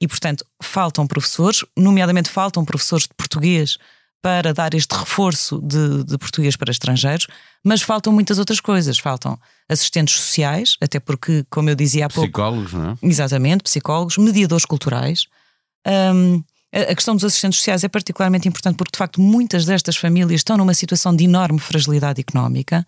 E, 0.00 0.08
portanto, 0.08 0.44
faltam 0.62 1.06
professores, 1.06 1.64
nomeadamente 1.76 2.28
faltam 2.28 2.64
professores 2.64 3.06
de 3.06 3.14
português 3.14 3.78
para 4.24 4.54
dar 4.54 4.72
este 4.72 4.94
reforço 4.94 5.60
de, 5.60 6.02
de, 6.02 6.16
português 6.16 6.56
para 6.56 6.70
estrangeiros, 6.70 7.26
mas 7.62 7.82
faltam 7.82 8.10
muitas 8.10 8.38
outras 8.38 8.58
coisas. 8.58 8.98
Faltam 8.98 9.38
assistentes 9.68 10.14
sociais, 10.14 10.78
até 10.80 10.98
porque, 10.98 11.44
como 11.50 11.68
eu 11.68 11.74
dizia 11.74 12.06
há 12.06 12.08
pouco. 12.08 12.28
Psicólogos, 12.28 12.72
não 12.72 12.90
é? 12.92 12.96
Exatamente, 13.02 13.62
psicólogos, 13.62 14.16
mediadores 14.16 14.64
culturais. 14.64 15.26
Um, 15.86 16.42
a 16.72 16.94
questão 16.94 17.14
dos 17.14 17.24
assistentes 17.24 17.58
sociais 17.58 17.84
é 17.84 17.88
particularmente 17.88 18.48
importante 18.48 18.76
porque, 18.76 18.92
de 18.92 18.98
facto, 18.98 19.20
muitas 19.20 19.66
destas 19.66 19.94
famílias 19.96 20.40
estão 20.40 20.56
numa 20.56 20.72
situação 20.72 21.14
de 21.14 21.24
enorme 21.24 21.60
fragilidade 21.60 22.18
económica. 22.18 22.84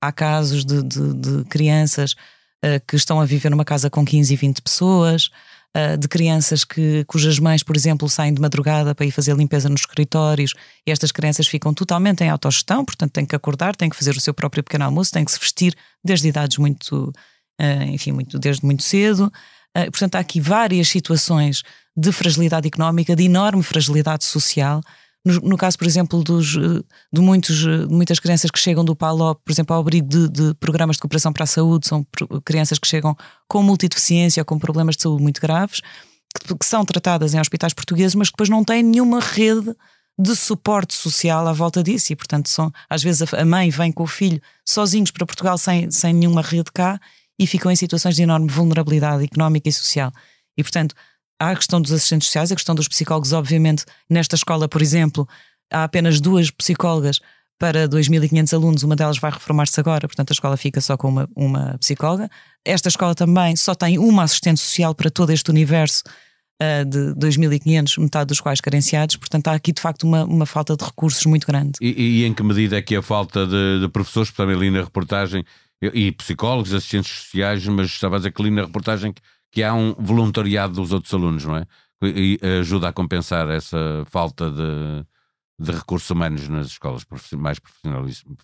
Há 0.00 0.10
casos 0.10 0.64
de, 0.64 0.82
de, 0.82 1.14
de 1.14 1.44
crianças 1.44 2.12
uh, 2.12 2.84
que 2.88 2.96
estão 2.96 3.20
a 3.20 3.24
viver 3.24 3.50
numa 3.50 3.64
casa 3.64 3.88
com 3.88 4.04
15 4.04 4.34
e 4.34 4.36
20 4.36 4.60
pessoas 4.60 5.30
uh, 5.76 5.96
de 5.96 6.08
crianças 6.08 6.64
que, 6.64 7.04
cujas 7.04 7.38
mães, 7.38 7.62
por 7.62 7.76
exemplo, 7.76 8.08
saem 8.08 8.32
de 8.34 8.40
madrugada 8.40 8.94
para 8.94 9.06
ir 9.06 9.10
fazer 9.10 9.36
limpeza 9.36 9.68
nos 9.68 9.82
escritórios 9.82 10.54
e 10.86 10.90
estas 10.90 11.12
crianças 11.12 11.46
ficam 11.46 11.72
totalmente 11.72 12.22
em 12.22 12.28
autogestão, 12.28 12.84
portanto 12.84 13.12
têm 13.12 13.26
que 13.26 13.36
acordar, 13.36 13.76
têm 13.76 13.88
que 13.88 13.96
fazer 13.96 14.16
o 14.16 14.20
seu 14.20 14.34
próprio 14.34 14.62
pequeno 14.62 14.84
almoço, 14.84 15.12
têm 15.12 15.24
que 15.24 15.32
se 15.32 15.38
vestir 15.38 15.74
desde 16.04 16.28
idades 16.28 16.58
muito, 16.58 17.12
uh, 17.60 17.82
enfim, 17.88 18.12
muito, 18.12 18.38
desde 18.38 18.64
muito 18.64 18.82
cedo. 18.82 19.32
Uh, 19.76 19.90
portanto, 19.90 20.16
há 20.16 20.18
aqui 20.18 20.40
várias 20.40 20.88
situações 20.88 21.62
de 21.96 22.10
fragilidade 22.12 22.66
económica, 22.66 23.14
de 23.14 23.24
enorme 23.24 23.62
fragilidade 23.62 24.24
social 24.24 24.80
no, 25.24 25.34
no, 25.40 25.56
caso, 25.56 25.78
por 25.78 25.86
exemplo, 25.86 26.22
dos, 26.22 26.56
eh, 26.56 26.82
de, 27.12 27.20
muitos, 27.20 27.64
eh, 27.64 27.86
de 27.86 27.94
muitas 27.94 28.18
crianças 28.18 28.50
que 28.50 28.58
chegam 28.58 28.84
do 28.84 28.96
PALOP, 28.96 29.40
por 29.44 29.52
exemplo, 29.52 29.74
ao 29.74 29.80
abrigo 29.80 30.08
de, 30.08 30.28
de, 30.28 30.54
programas 30.54 30.96
de 30.96 31.02
cooperação 31.02 31.32
para 31.32 31.44
a 31.44 31.46
saúde, 31.46 31.86
são 31.86 32.04
crianças 32.44 32.78
que 32.78 32.88
chegam 32.88 33.16
com 33.48 33.62
multideficiência 33.62 34.40
ou 34.40 34.44
com 34.44 34.58
problemas 34.58 34.96
de 34.96 35.02
saúde 35.02 35.22
muito 35.22 35.40
graves, 35.40 35.80
que, 36.34 36.54
que 36.56 36.66
são 36.66 36.84
tratadas 36.84 37.34
em 37.34 37.40
hospitais 37.40 37.72
portugueses, 37.72 38.14
mas 38.16 38.28
que 38.28 38.32
depois 38.32 38.48
não 38.48 38.64
têm 38.64 38.82
nenhuma 38.82 39.20
rede 39.20 39.74
de 40.18 40.36
suporte 40.36 40.94
social 40.94 41.46
à 41.46 41.52
volta 41.52 41.82
disso. 41.82 42.12
E, 42.12 42.16
portanto, 42.16 42.48
são, 42.48 42.72
às 42.90 43.02
vezes 43.02 43.32
a 43.32 43.44
mãe 43.44 43.70
vem 43.70 43.92
com 43.92 44.02
o 44.02 44.08
filho 44.08 44.40
sozinhos 44.66 45.10
para 45.10 45.24
Portugal 45.24 45.56
sem, 45.56 45.90
sem 45.90 46.12
nenhuma 46.12 46.42
rede 46.42 46.70
cá 46.72 47.00
e 47.38 47.46
ficam 47.46 47.70
em 47.70 47.76
situações 47.76 48.16
de 48.16 48.22
enorme 48.22 48.48
vulnerabilidade 48.48 49.24
económica 49.24 49.68
e 49.68 49.72
social. 49.72 50.12
E, 50.56 50.62
portanto, 50.62 50.94
há 51.42 51.50
a 51.50 51.56
questão 51.56 51.80
dos 51.80 51.92
assistentes 51.92 52.28
sociais, 52.28 52.52
a 52.52 52.54
questão 52.54 52.74
dos 52.74 52.86
psicólogos, 52.86 53.32
obviamente, 53.32 53.84
nesta 54.08 54.36
escola, 54.36 54.68
por 54.68 54.80
exemplo, 54.80 55.28
há 55.72 55.84
apenas 55.84 56.20
duas 56.20 56.50
psicólogas 56.50 57.18
para 57.58 57.88
2.500 57.88 58.54
alunos, 58.54 58.82
uma 58.82 58.96
delas 58.96 59.18
vai 59.18 59.30
reformar-se 59.30 59.78
agora, 59.78 60.08
portanto 60.08 60.30
a 60.30 60.34
escola 60.34 60.56
fica 60.56 60.80
só 60.80 60.96
com 60.96 61.08
uma, 61.08 61.28
uma 61.34 61.76
psicóloga. 61.78 62.28
Esta 62.64 62.88
escola 62.88 63.14
também 63.14 63.56
só 63.56 63.74
tem 63.74 63.98
uma 63.98 64.22
assistente 64.22 64.60
social 64.60 64.94
para 64.94 65.10
todo 65.10 65.30
este 65.30 65.50
universo 65.50 66.02
uh, 66.60 66.84
de 66.84 67.14
2.500, 67.14 68.00
metade 68.00 68.26
dos 68.26 68.40
quais 68.40 68.60
carenciados, 68.60 69.16
portanto 69.16 69.48
há 69.48 69.52
aqui 69.52 69.72
de 69.72 69.80
facto 69.80 70.04
uma, 70.04 70.24
uma 70.24 70.46
falta 70.46 70.76
de 70.76 70.84
recursos 70.84 71.24
muito 71.26 71.46
grande. 71.46 71.72
E, 71.80 72.20
e 72.20 72.24
em 72.24 72.34
que 72.34 72.42
medida 72.42 72.76
é 72.76 72.82
que 72.82 72.96
a 72.96 73.02
falta 73.02 73.46
de, 73.46 73.80
de 73.80 73.88
professores, 73.88 74.30
também 74.32 74.56
ali 74.56 74.70
na 74.70 74.82
reportagem, 74.82 75.44
e 75.80 76.12
psicólogos, 76.12 76.72
assistentes 76.72 77.10
sociais, 77.10 77.66
mas 77.66 77.88
estava 77.88 78.14
a 78.14 78.18
dizer 78.18 78.32
que 78.32 78.40
ali 78.40 78.52
na 78.52 78.62
reportagem 78.62 79.12
que 79.12 79.20
há 79.60 79.74
um 79.74 79.94
voluntariado 79.98 80.74
dos 80.74 80.92
outros 80.92 81.12
alunos, 81.12 81.44
não 81.44 81.56
é? 81.56 81.66
E 82.04 82.38
ajuda 82.60 82.88
a 82.88 82.92
compensar 82.92 83.48
essa 83.48 84.04
falta 84.06 84.50
de, 84.50 85.04
de 85.58 85.72
recursos 85.72 86.08
humanos 86.10 86.48
nas 86.48 86.68
escolas 86.68 87.04
mais 87.32 87.58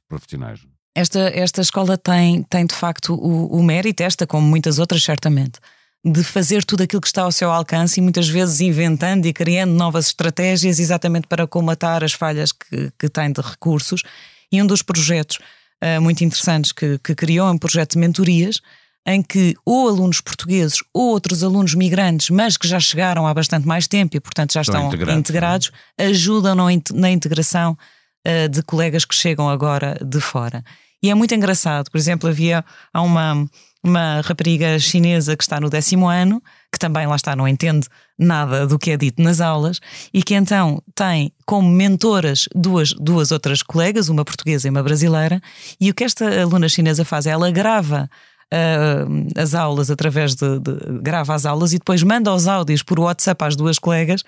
profissionais. 0.08 0.60
Esta, 0.94 1.20
esta 1.30 1.60
escola 1.60 1.96
tem, 1.96 2.42
tem 2.42 2.66
de 2.66 2.74
facto 2.74 3.14
o, 3.14 3.46
o 3.46 3.62
mérito, 3.62 4.02
esta 4.02 4.26
como 4.26 4.46
muitas 4.46 4.80
outras, 4.80 5.02
certamente, 5.02 5.60
de 6.04 6.24
fazer 6.24 6.64
tudo 6.64 6.82
aquilo 6.82 7.00
que 7.00 7.06
está 7.06 7.22
ao 7.22 7.32
seu 7.32 7.50
alcance 7.50 8.00
e 8.00 8.02
muitas 8.02 8.28
vezes 8.28 8.60
inventando 8.60 9.26
e 9.26 9.32
criando 9.32 9.72
novas 9.72 10.08
estratégias 10.08 10.78
exatamente 10.78 11.26
para 11.26 11.46
comatar 11.46 12.02
as 12.02 12.12
falhas 12.12 12.52
que, 12.52 12.92
que 12.98 13.08
tem 13.08 13.32
de 13.32 13.40
recursos. 13.40 14.02
E 14.50 14.62
um 14.62 14.66
dos 14.66 14.82
projetos 14.82 15.38
uh, 15.82 16.00
muito 16.00 16.24
interessantes 16.24 16.72
que, 16.72 16.98
que 16.98 17.14
criou 17.14 17.46
é 17.48 17.50
um 17.50 17.58
projeto 17.58 17.92
de 17.92 17.98
mentorias 17.98 18.60
em 19.08 19.22
que 19.22 19.56
ou 19.64 19.88
alunos 19.88 20.20
portugueses 20.20 20.80
ou 20.92 21.12
outros 21.12 21.42
alunos 21.42 21.74
migrantes, 21.74 22.28
mas 22.28 22.58
que 22.58 22.68
já 22.68 22.78
chegaram 22.78 23.26
há 23.26 23.32
bastante 23.32 23.66
mais 23.66 23.88
tempo 23.88 24.14
e, 24.14 24.20
portanto, 24.20 24.52
já 24.52 24.60
estão, 24.60 24.88
integrados, 24.88 25.14
é? 25.14 25.18
integrados 25.18 25.70
ajudam 25.98 26.54
na 26.94 27.10
integração 27.10 27.72
uh, 27.72 28.48
de 28.50 28.62
colegas 28.62 29.06
que 29.06 29.14
chegam 29.14 29.48
agora 29.48 29.98
de 30.04 30.20
fora. 30.20 30.62
E 31.02 31.10
é 31.10 31.14
muito 31.14 31.34
engraçado, 31.34 31.90
por 31.90 31.96
exemplo, 31.96 32.28
havia 32.28 32.62
há 32.92 33.00
uma, 33.00 33.48
uma 33.82 34.20
rapariga 34.20 34.78
chinesa 34.78 35.34
que 35.36 35.42
está 35.42 35.58
no 35.58 35.70
décimo 35.70 36.06
ano, 36.06 36.42
que 36.70 36.78
também 36.78 37.06
lá 37.06 37.16
está, 37.16 37.34
não 37.34 37.48
entende 37.48 37.88
nada 38.18 38.66
do 38.66 38.78
que 38.78 38.90
é 38.90 38.96
dito 38.98 39.22
nas 39.22 39.40
aulas, 39.40 39.80
e 40.12 40.22
que 40.22 40.34
então 40.34 40.82
tem 40.94 41.32
como 41.46 41.70
mentoras 41.70 42.46
duas, 42.54 42.92
duas 42.92 43.32
outras 43.32 43.62
colegas, 43.62 44.10
uma 44.10 44.24
portuguesa 44.24 44.66
e 44.66 44.70
uma 44.70 44.82
brasileira, 44.82 45.40
e 45.80 45.88
o 45.88 45.94
que 45.94 46.04
esta 46.04 46.42
aluna 46.42 46.68
chinesa 46.68 47.06
faz 47.06 47.26
é 47.26 47.30
ela 47.30 47.50
grava 47.50 48.10
uh, 48.52 49.40
as 49.40 49.54
aulas 49.54 49.90
através 49.90 50.34
de, 50.34 50.58
de, 50.58 50.72
grava 51.00 51.34
as 51.34 51.46
aulas 51.46 51.72
e 51.72 51.78
depois 51.78 52.02
manda 52.02 52.32
os 52.32 52.46
áudios 52.46 52.82
por 52.82 52.98
WhatsApp 53.00 53.44
às 53.44 53.56
duas 53.56 53.78
colegas 53.78 54.22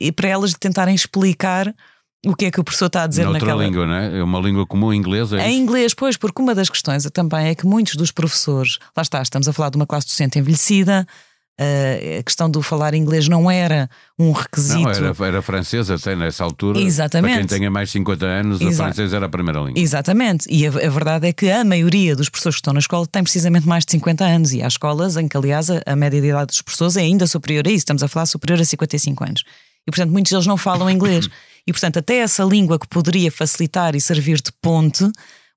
e 0.00 0.12
para 0.12 0.28
elas 0.28 0.54
tentarem 0.54 0.94
explicar 0.94 1.74
o 2.26 2.34
que 2.34 2.46
é 2.46 2.50
que 2.50 2.60
o 2.60 2.64
professor 2.64 2.86
está 2.86 3.02
a 3.02 3.06
dizer 3.06 3.24
Noutra 3.24 3.40
naquela 3.40 3.64
língua, 3.64 3.86
não 3.86 3.94
é? 3.94 4.18
É 4.18 4.22
uma 4.22 4.40
língua 4.40 4.66
comum, 4.66 4.92
inglês? 4.92 5.32
É 5.32 5.50
em 5.50 5.58
inglês, 5.58 5.92
pois, 5.92 6.16
porque 6.16 6.40
uma 6.40 6.54
das 6.54 6.70
questões 6.70 7.08
também 7.12 7.48
é 7.48 7.54
que 7.54 7.66
muitos 7.66 7.96
dos 7.96 8.10
professores, 8.10 8.78
lá 8.96 9.02
está, 9.02 9.20
estamos 9.20 9.46
a 9.46 9.52
falar 9.52 9.70
de 9.70 9.76
uma 9.76 9.86
classe 9.86 10.06
docente 10.06 10.38
envelhecida, 10.38 11.06
a 11.56 12.22
questão 12.22 12.50
do 12.50 12.60
falar 12.60 12.94
inglês 12.94 13.28
não 13.28 13.48
era 13.48 13.88
um 14.18 14.32
requisito. 14.32 14.80
Não, 14.80 14.90
era, 14.90 15.26
era 15.26 15.42
francesa 15.42 15.94
até 15.94 16.16
nessa 16.16 16.42
altura. 16.42 16.80
Exatamente. 16.80 17.32
Para 17.32 17.40
quem 17.40 17.58
tenha 17.58 17.70
mais 17.70 17.88
de 17.88 17.92
50 17.92 18.26
anos, 18.26 18.60
Exa 18.60 18.82
a 18.82 18.86
francesa 18.86 19.16
era 19.16 19.26
a 19.26 19.28
primeira 19.28 19.60
língua. 19.60 19.80
Exatamente. 19.80 20.46
E 20.50 20.66
a, 20.66 20.70
a, 20.70 20.90
verdade 20.90 21.28
é 21.28 21.32
que 21.32 21.48
a 21.48 21.64
maioria 21.64 22.16
dos 22.16 22.28
professores 22.28 22.56
que 22.56 22.60
estão 22.60 22.74
na 22.74 22.80
escola 22.80 23.06
tem 23.06 23.22
precisamente 23.22 23.68
mais 23.68 23.84
de 23.84 23.92
50 23.92 24.24
anos. 24.24 24.52
E 24.52 24.62
há 24.62 24.66
escolas 24.66 25.16
em 25.16 25.28
que, 25.28 25.36
aliás, 25.36 25.70
a, 25.70 25.80
a 25.86 25.94
média 25.94 26.20
de 26.20 26.26
idade 26.26 26.46
dos 26.46 26.60
professores 26.60 26.96
é 26.96 27.02
ainda 27.02 27.26
superior 27.26 27.66
a 27.66 27.70
isso. 27.70 27.78
Estamos 27.78 28.02
a 28.02 28.08
falar 28.08 28.26
superior 28.26 28.60
a 28.60 28.64
55 28.64 29.24
anos. 29.24 29.44
E, 29.86 29.90
portanto, 29.90 30.10
muitos 30.10 30.32
deles 30.32 30.46
não 30.46 30.56
falam 30.56 30.90
inglês. 30.90 31.28
E, 31.66 31.72
portanto, 31.72 31.98
até 31.98 32.16
essa 32.16 32.42
língua 32.42 32.78
que 32.78 32.88
poderia 32.88 33.30
facilitar 33.30 33.94
e 33.94 34.00
servir 34.00 34.40
de 34.40 34.50
ponte, 34.60 35.08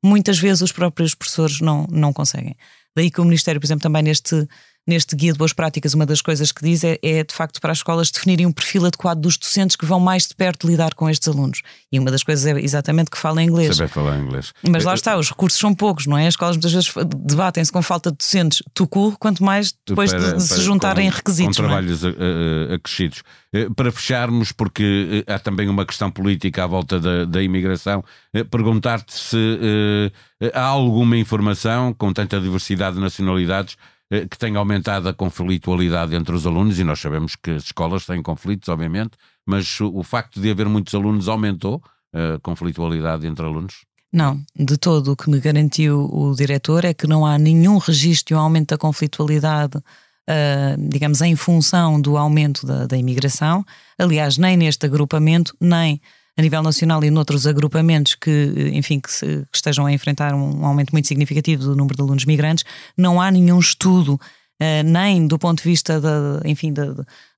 muitas 0.03 0.37
vezes 0.37 0.61
os 0.61 0.71
próprios 0.71 1.15
professores 1.15 1.59
não, 1.59 1.87
não 1.89 2.13
conseguem. 2.13 2.55
Daí 2.95 3.09
que 3.09 3.19
o 3.21 3.25
Ministério, 3.25 3.59
por 3.59 3.65
exemplo, 3.65 3.83
também 3.83 4.03
neste 4.03 4.47
neste 4.87 5.15
guia 5.15 5.33
de 5.33 5.37
boas 5.37 5.51
práticas, 5.51 5.93
uma 5.93 6.05
das 6.05 6.21
coisas 6.21 6.51
que 6.51 6.63
diz 6.63 6.83
é, 6.83 6.97
é, 7.03 7.23
de 7.23 7.33
facto 7.33 7.59
para 7.59 7.71
as 7.71 7.79
escolas 7.79 8.09
definirem 8.09 8.45
um 8.45 8.51
perfil 8.51 8.85
adequado 8.85 9.19
dos 9.19 9.37
docentes 9.37 9.75
que 9.75 9.85
vão 9.85 9.99
mais 9.99 10.27
de 10.27 10.33
perto 10.33 10.65
lidar 10.65 10.93
com 10.93 11.09
estes 11.09 11.27
alunos. 11.27 11.61
E 11.91 11.99
uma 11.99 12.09
das 12.09 12.23
coisas 12.23 12.45
é 12.45 12.59
exatamente 12.59 13.11
que 13.11 13.17
falem 13.17 13.47
inglês. 13.47 13.75
Saber 13.75 13.89
falar 13.89 14.17
inglês. 14.17 14.53
Mas 14.67 14.85
lá 14.85 14.93
está, 14.93 15.17
os 15.17 15.29
recursos 15.29 15.59
são 15.59 15.75
poucos, 15.75 16.07
não 16.07 16.17
é? 16.17 16.27
As 16.27 16.33
escolas 16.33 16.55
muitas 16.55 16.71
vezes 16.71 16.93
debatem-se 17.17 17.71
com 17.71 17.81
falta 17.81 18.11
de 18.11 18.17
docentes 18.17 18.63
tucu, 18.73 19.15
quanto 19.19 19.43
mais 19.43 19.73
depois 19.85 20.11
para, 20.11 20.31
de, 20.31 20.37
de 20.37 20.43
se 20.43 20.61
juntarem 20.61 21.09
com, 21.09 21.17
requisitos. 21.17 21.57
Com 21.57 21.63
é? 21.63 21.67
trabalhos 21.67 22.03
é? 22.03 22.73
acrescidos. 22.73 23.23
Eh, 23.53 23.67
para 23.75 23.91
fecharmos, 23.91 24.51
porque 24.51 25.23
eh, 25.27 25.33
há 25.33 25.39
também 25.39 25.67
uma 25.67 25.85
questão 25.85 26.11
política 26.11 26.63
à 26.63 26.67
volta 26.67 26.99
da, 26.99 27.25
da 27.25 27.41
imigração, 27.41 28.03
perguntar-te 28.49 29.13
se 29.13 30.11
há 30.53 30.61
alguma 30.61 31.17
informação 31.17 31.93
com 31.93 32.13
tanta 32.13 32.39
diversidade 32.39 32.95
de 32.95 33.01
nacionalidades 33.01 33.75
eh, 33.75 33.96
que 34.09 34.37
tem 34.37 34.55
aumentado 34.55 35.09
a 35.09 35.13
conflitualidade 35.13 36.15
entre 36.15 36.33
os 36.33 36.47
alunos, 36.47 36.79
e 36.79 36.83
nós 36.83 36.99
sabemos 36.99 37.35
que 37.35 37.51
as 37.51 37.63
escolas 37.63 38.05
têm 38.05 38.21
conflitos, 38.21 38.69
obviamente, 38.69 39.17
mas 39.45 39.79
o 39.81 40.03
facto 40.03 40.39
de 40.39 40.49
haver 40.49 40.67
muitos 40.67 40.95
alunos 40.95 41.27
aumentou 41.27 41.81
a 42.13 42.39
conflitualidade 42.39 43.27
entre 43.27 43.45
alunos? 43.45 43.85
Não, 44.11 44.41
de 44.55 44.77
todo. 44.77 45.11
O 45.11 45.15
que 45.15 45.29
me 45.29 45.39
garantiu 45.39 46.05
o 46.11 46.33
diretor 46.33 46.85
é 46.85 46.93
que 46.93 47.07
não 47.07 47.25
há 47.25 47.37
nenhum 47.37 47.77
registro 47.77 48.27
de 48.27 48.35
um 48.35 48.39
aumento 48.39 48.69
da 48.69 48.77
conflitualidade, 48.77 49.77
uh, 49.77 50.89
digamos, 50.89 51.21
em 51.21 51.35
função 51.35 51.99
do 51.99 52.17
aumento 52.17 52.65
da, 52.65 52.87
da 52.87 52.97
imigração. 52.97 53.65
Aliás, 53.97 54.37
nem 54.37 54.55
neste 54.55 54.85
agrupamento, 54.85 55.55
nem 55.59 56.01
a 56.37 56.41
nível 56.41 56.61
nacional 56.61 57.03
e 57.03 57.09
noutros 57.09 57.47
agrupamentos 57.47 58.13
que, 58.13 58.71
enfim, 58.73 58.99
que, 58.99 59.11
se, 59.11 59.25
que 59.51 59.57
estejam 59.57 59.85
a 59.87 59.91
enfrentar 59.91 60.35
um 60.35 60.63
aumento 60.65 60.91
muito 60.91 61.07
significativo 61.07 61.63
do 61.63 61.75
número 61.75 61.95
de 61.95 62.01
alunos 62.01 62.25
migrantes, 62.25 62.63
não 62.95 63.19
há 63.19 63.31
nenhum 63.31 63.59
estudo, 63.59 64.13
uh, 64.13 64.83
nem 64.85 65.25
do 65.25 65.39
ponto 65.39 65.63
de 65.63 65.69
vista 65.69 65.99
da, 65.99 66.39
enfim, 66.45 66.71
da, 66.71 66.93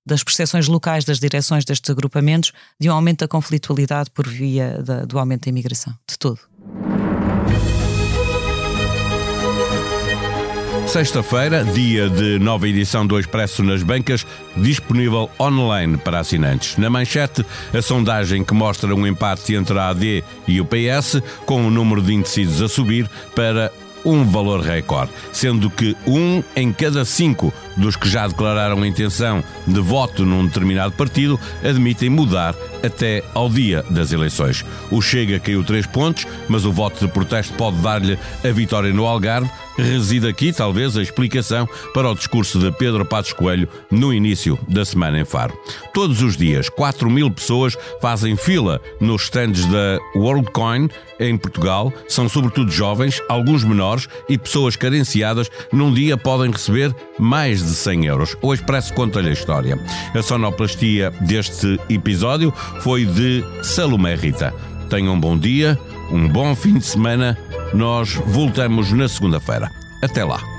das 0.05 0.21
percepções 0.21 0.67
locais 0.67 1.05
das 1.05 1.19
direções 1.19 1.63
destes 1.63 1.89
agrupamentos, 1.89 2.51
de 2.77 2.89
um 2.89 2.93
aumento 2.93 3.19
da 3.19 3.27
conflitualidade 3.27 4.09
por 4.11 4.27
via 4.27 4.83
da, 4.83 5.05
do 5.05 5.17
aumento 5.17 5.45
da 5.45 5.49
imigração, 5.49 5.93
de 6.09 6.19
todo. 6.19 6.48
Sexta-feira, 10.89 11.63
dia 11.63 12.10
de 12.10 12.39
nova 12.39 12.67
edição 12.67 13.05
do 13.05 13.19
Expresso 13.19 13.62
nas 13.62 13.84
Bancas, 13.84 14.25
disponível 14.58 15.29
online 15.39 15.98
para 15.98 16.17
assinantes. 16.17 16.77
Na 16.77 16.89
manchete, 16.89 17.46
a 17.72 17.79
sondagem 17.79 18.43
que 18.43 18.55
mostra 18.55 18.96
um 18.96 19.05
empate 19.05 19.53
entre 19.53 19.77
a 19.77 19.89
AD 19.89 20.24
e 20.48 20.60
o 20.60 20.65
PS, 20.65 21.22
com 21.46 21.67
o 21.67 21.69
número 21.69 22.01
de 22.01 22.15
indecisos 22.15 22.60
a 22.63 22.67
subir 22.67 23.08
para 23.36 23.72
um 24.03 24.24
valor 24.24 24.62
recorde, 24.62 25.12
sendo 25.31 25.69
que 25.69 25.96
um 26.08 26.43
em 26.55 26.74
cada 26.74 27.05
cinco 27.05 27.53
dos 27.79 27.95
que 27.95 28.09
já 28.09 28.27
declararam 28.27 28.81
a 28.81 28.88
intenção 28.88 29.43
de 29.67 29.79
voto 29.79 30.25
num 30.25 30.45
determinado 30.45 30.91
partido 30.93 31.39
admitem 31.63 32.09
mudar 32.09 32.55
até 32.83 33.24
ao 33.33 33.50
dia 33.50 33.83
das 33.89 34.12
eleições. 34.12 34.63
O 34.91 35.01
Chega 35.01 35.39
caiu 35.39 35.63
três 35.63 35.86
pontos, 35.86 36.27
mas 36.48 36.65
o 36.65 36.71
voto 36.71 37.05
de 37.05 37.12
protesto 37.12 37.53
pode 37.53 37.77
dar-lhe 37.77 38.17
a 38.43 38.51
vitória 38.51 38.93
no 38.93 39.05
Algarve 39.05 39.50
reside 39.81 40.27
aqui, 40.27 40.51
talvez, 40.51 40.98
a 40.98 41.01
explicação 41.01 41.67
para 41.93 42.09
o 42.09 42.15
discurso 42.15 42.59
de 42.59 42.71
Pedro 42.71 43.05
Passos 43.05 43.33
Coelho 43.33 43.67
no 43.89 44.13
início 44.13 44.59
da 44.67 44.83
semana 44.83 45.19
em 45.19 45.25
Faro. 45.25 45.57
Todos 45.93 46.21
os 46.21 46.36
dias, 46.36 46.69
4 46.69 47.09
mil 47.09 47.31
pessoas 47.31 47.77
fazem 48.01 48.36
fila 48.36 48.81
nos 49.00 49.24
stands 49.24 49.65
da 49.65 50.00
WorldCoin 50.15 50.89
em 51.19 51.38
Portugal. 51.38 51.93
São 52.07 52.27
sobretudo 52.29 52.71
jovens, 52.71 53.21
alguns 53.27 53.63
menores 53.63 54.07
e 54.27 54.38
pessoas 54.38 54.75
carenciadas. 54.75 55.50
Num 55.71 55.93
dia 55.93 56.17
podem 56.17 56.51
receber 56.51 56.95
mais 57.17 57.62
de 57.69 57.75
100 57.75 58.05
euros. 58.05 58.38
O 58.41 58.53
Expresso 58.53 58.93
conta-lhe 58.93 59.29
a 59.29 59.33
história. 59.33 59.79
A 60.13 60.21
sonoplastia 60.21 61.11
deste 61.21 61.79
episódio 61.89 62.51
foi 62.81 63.05
de 63.05 63.43
Salomé 63.61 64.15
Rita. 64.15 64.53
Tenham 64.89 65.13
um 65.13 65.19
bom 65.19 65.38
dia, 65.38 65.77
um 66.11 66.27
bom 66.27 66.55
fim 66.55 66.77
de 66.77 66.85
semana 66.85 67.38
nós 67.73 68.15
voltamos 68.15 68.91
na 68.91 69.07
segunda-feira. 69.07 69.71
Até 70.01 70.23
lá. 70.23 70.58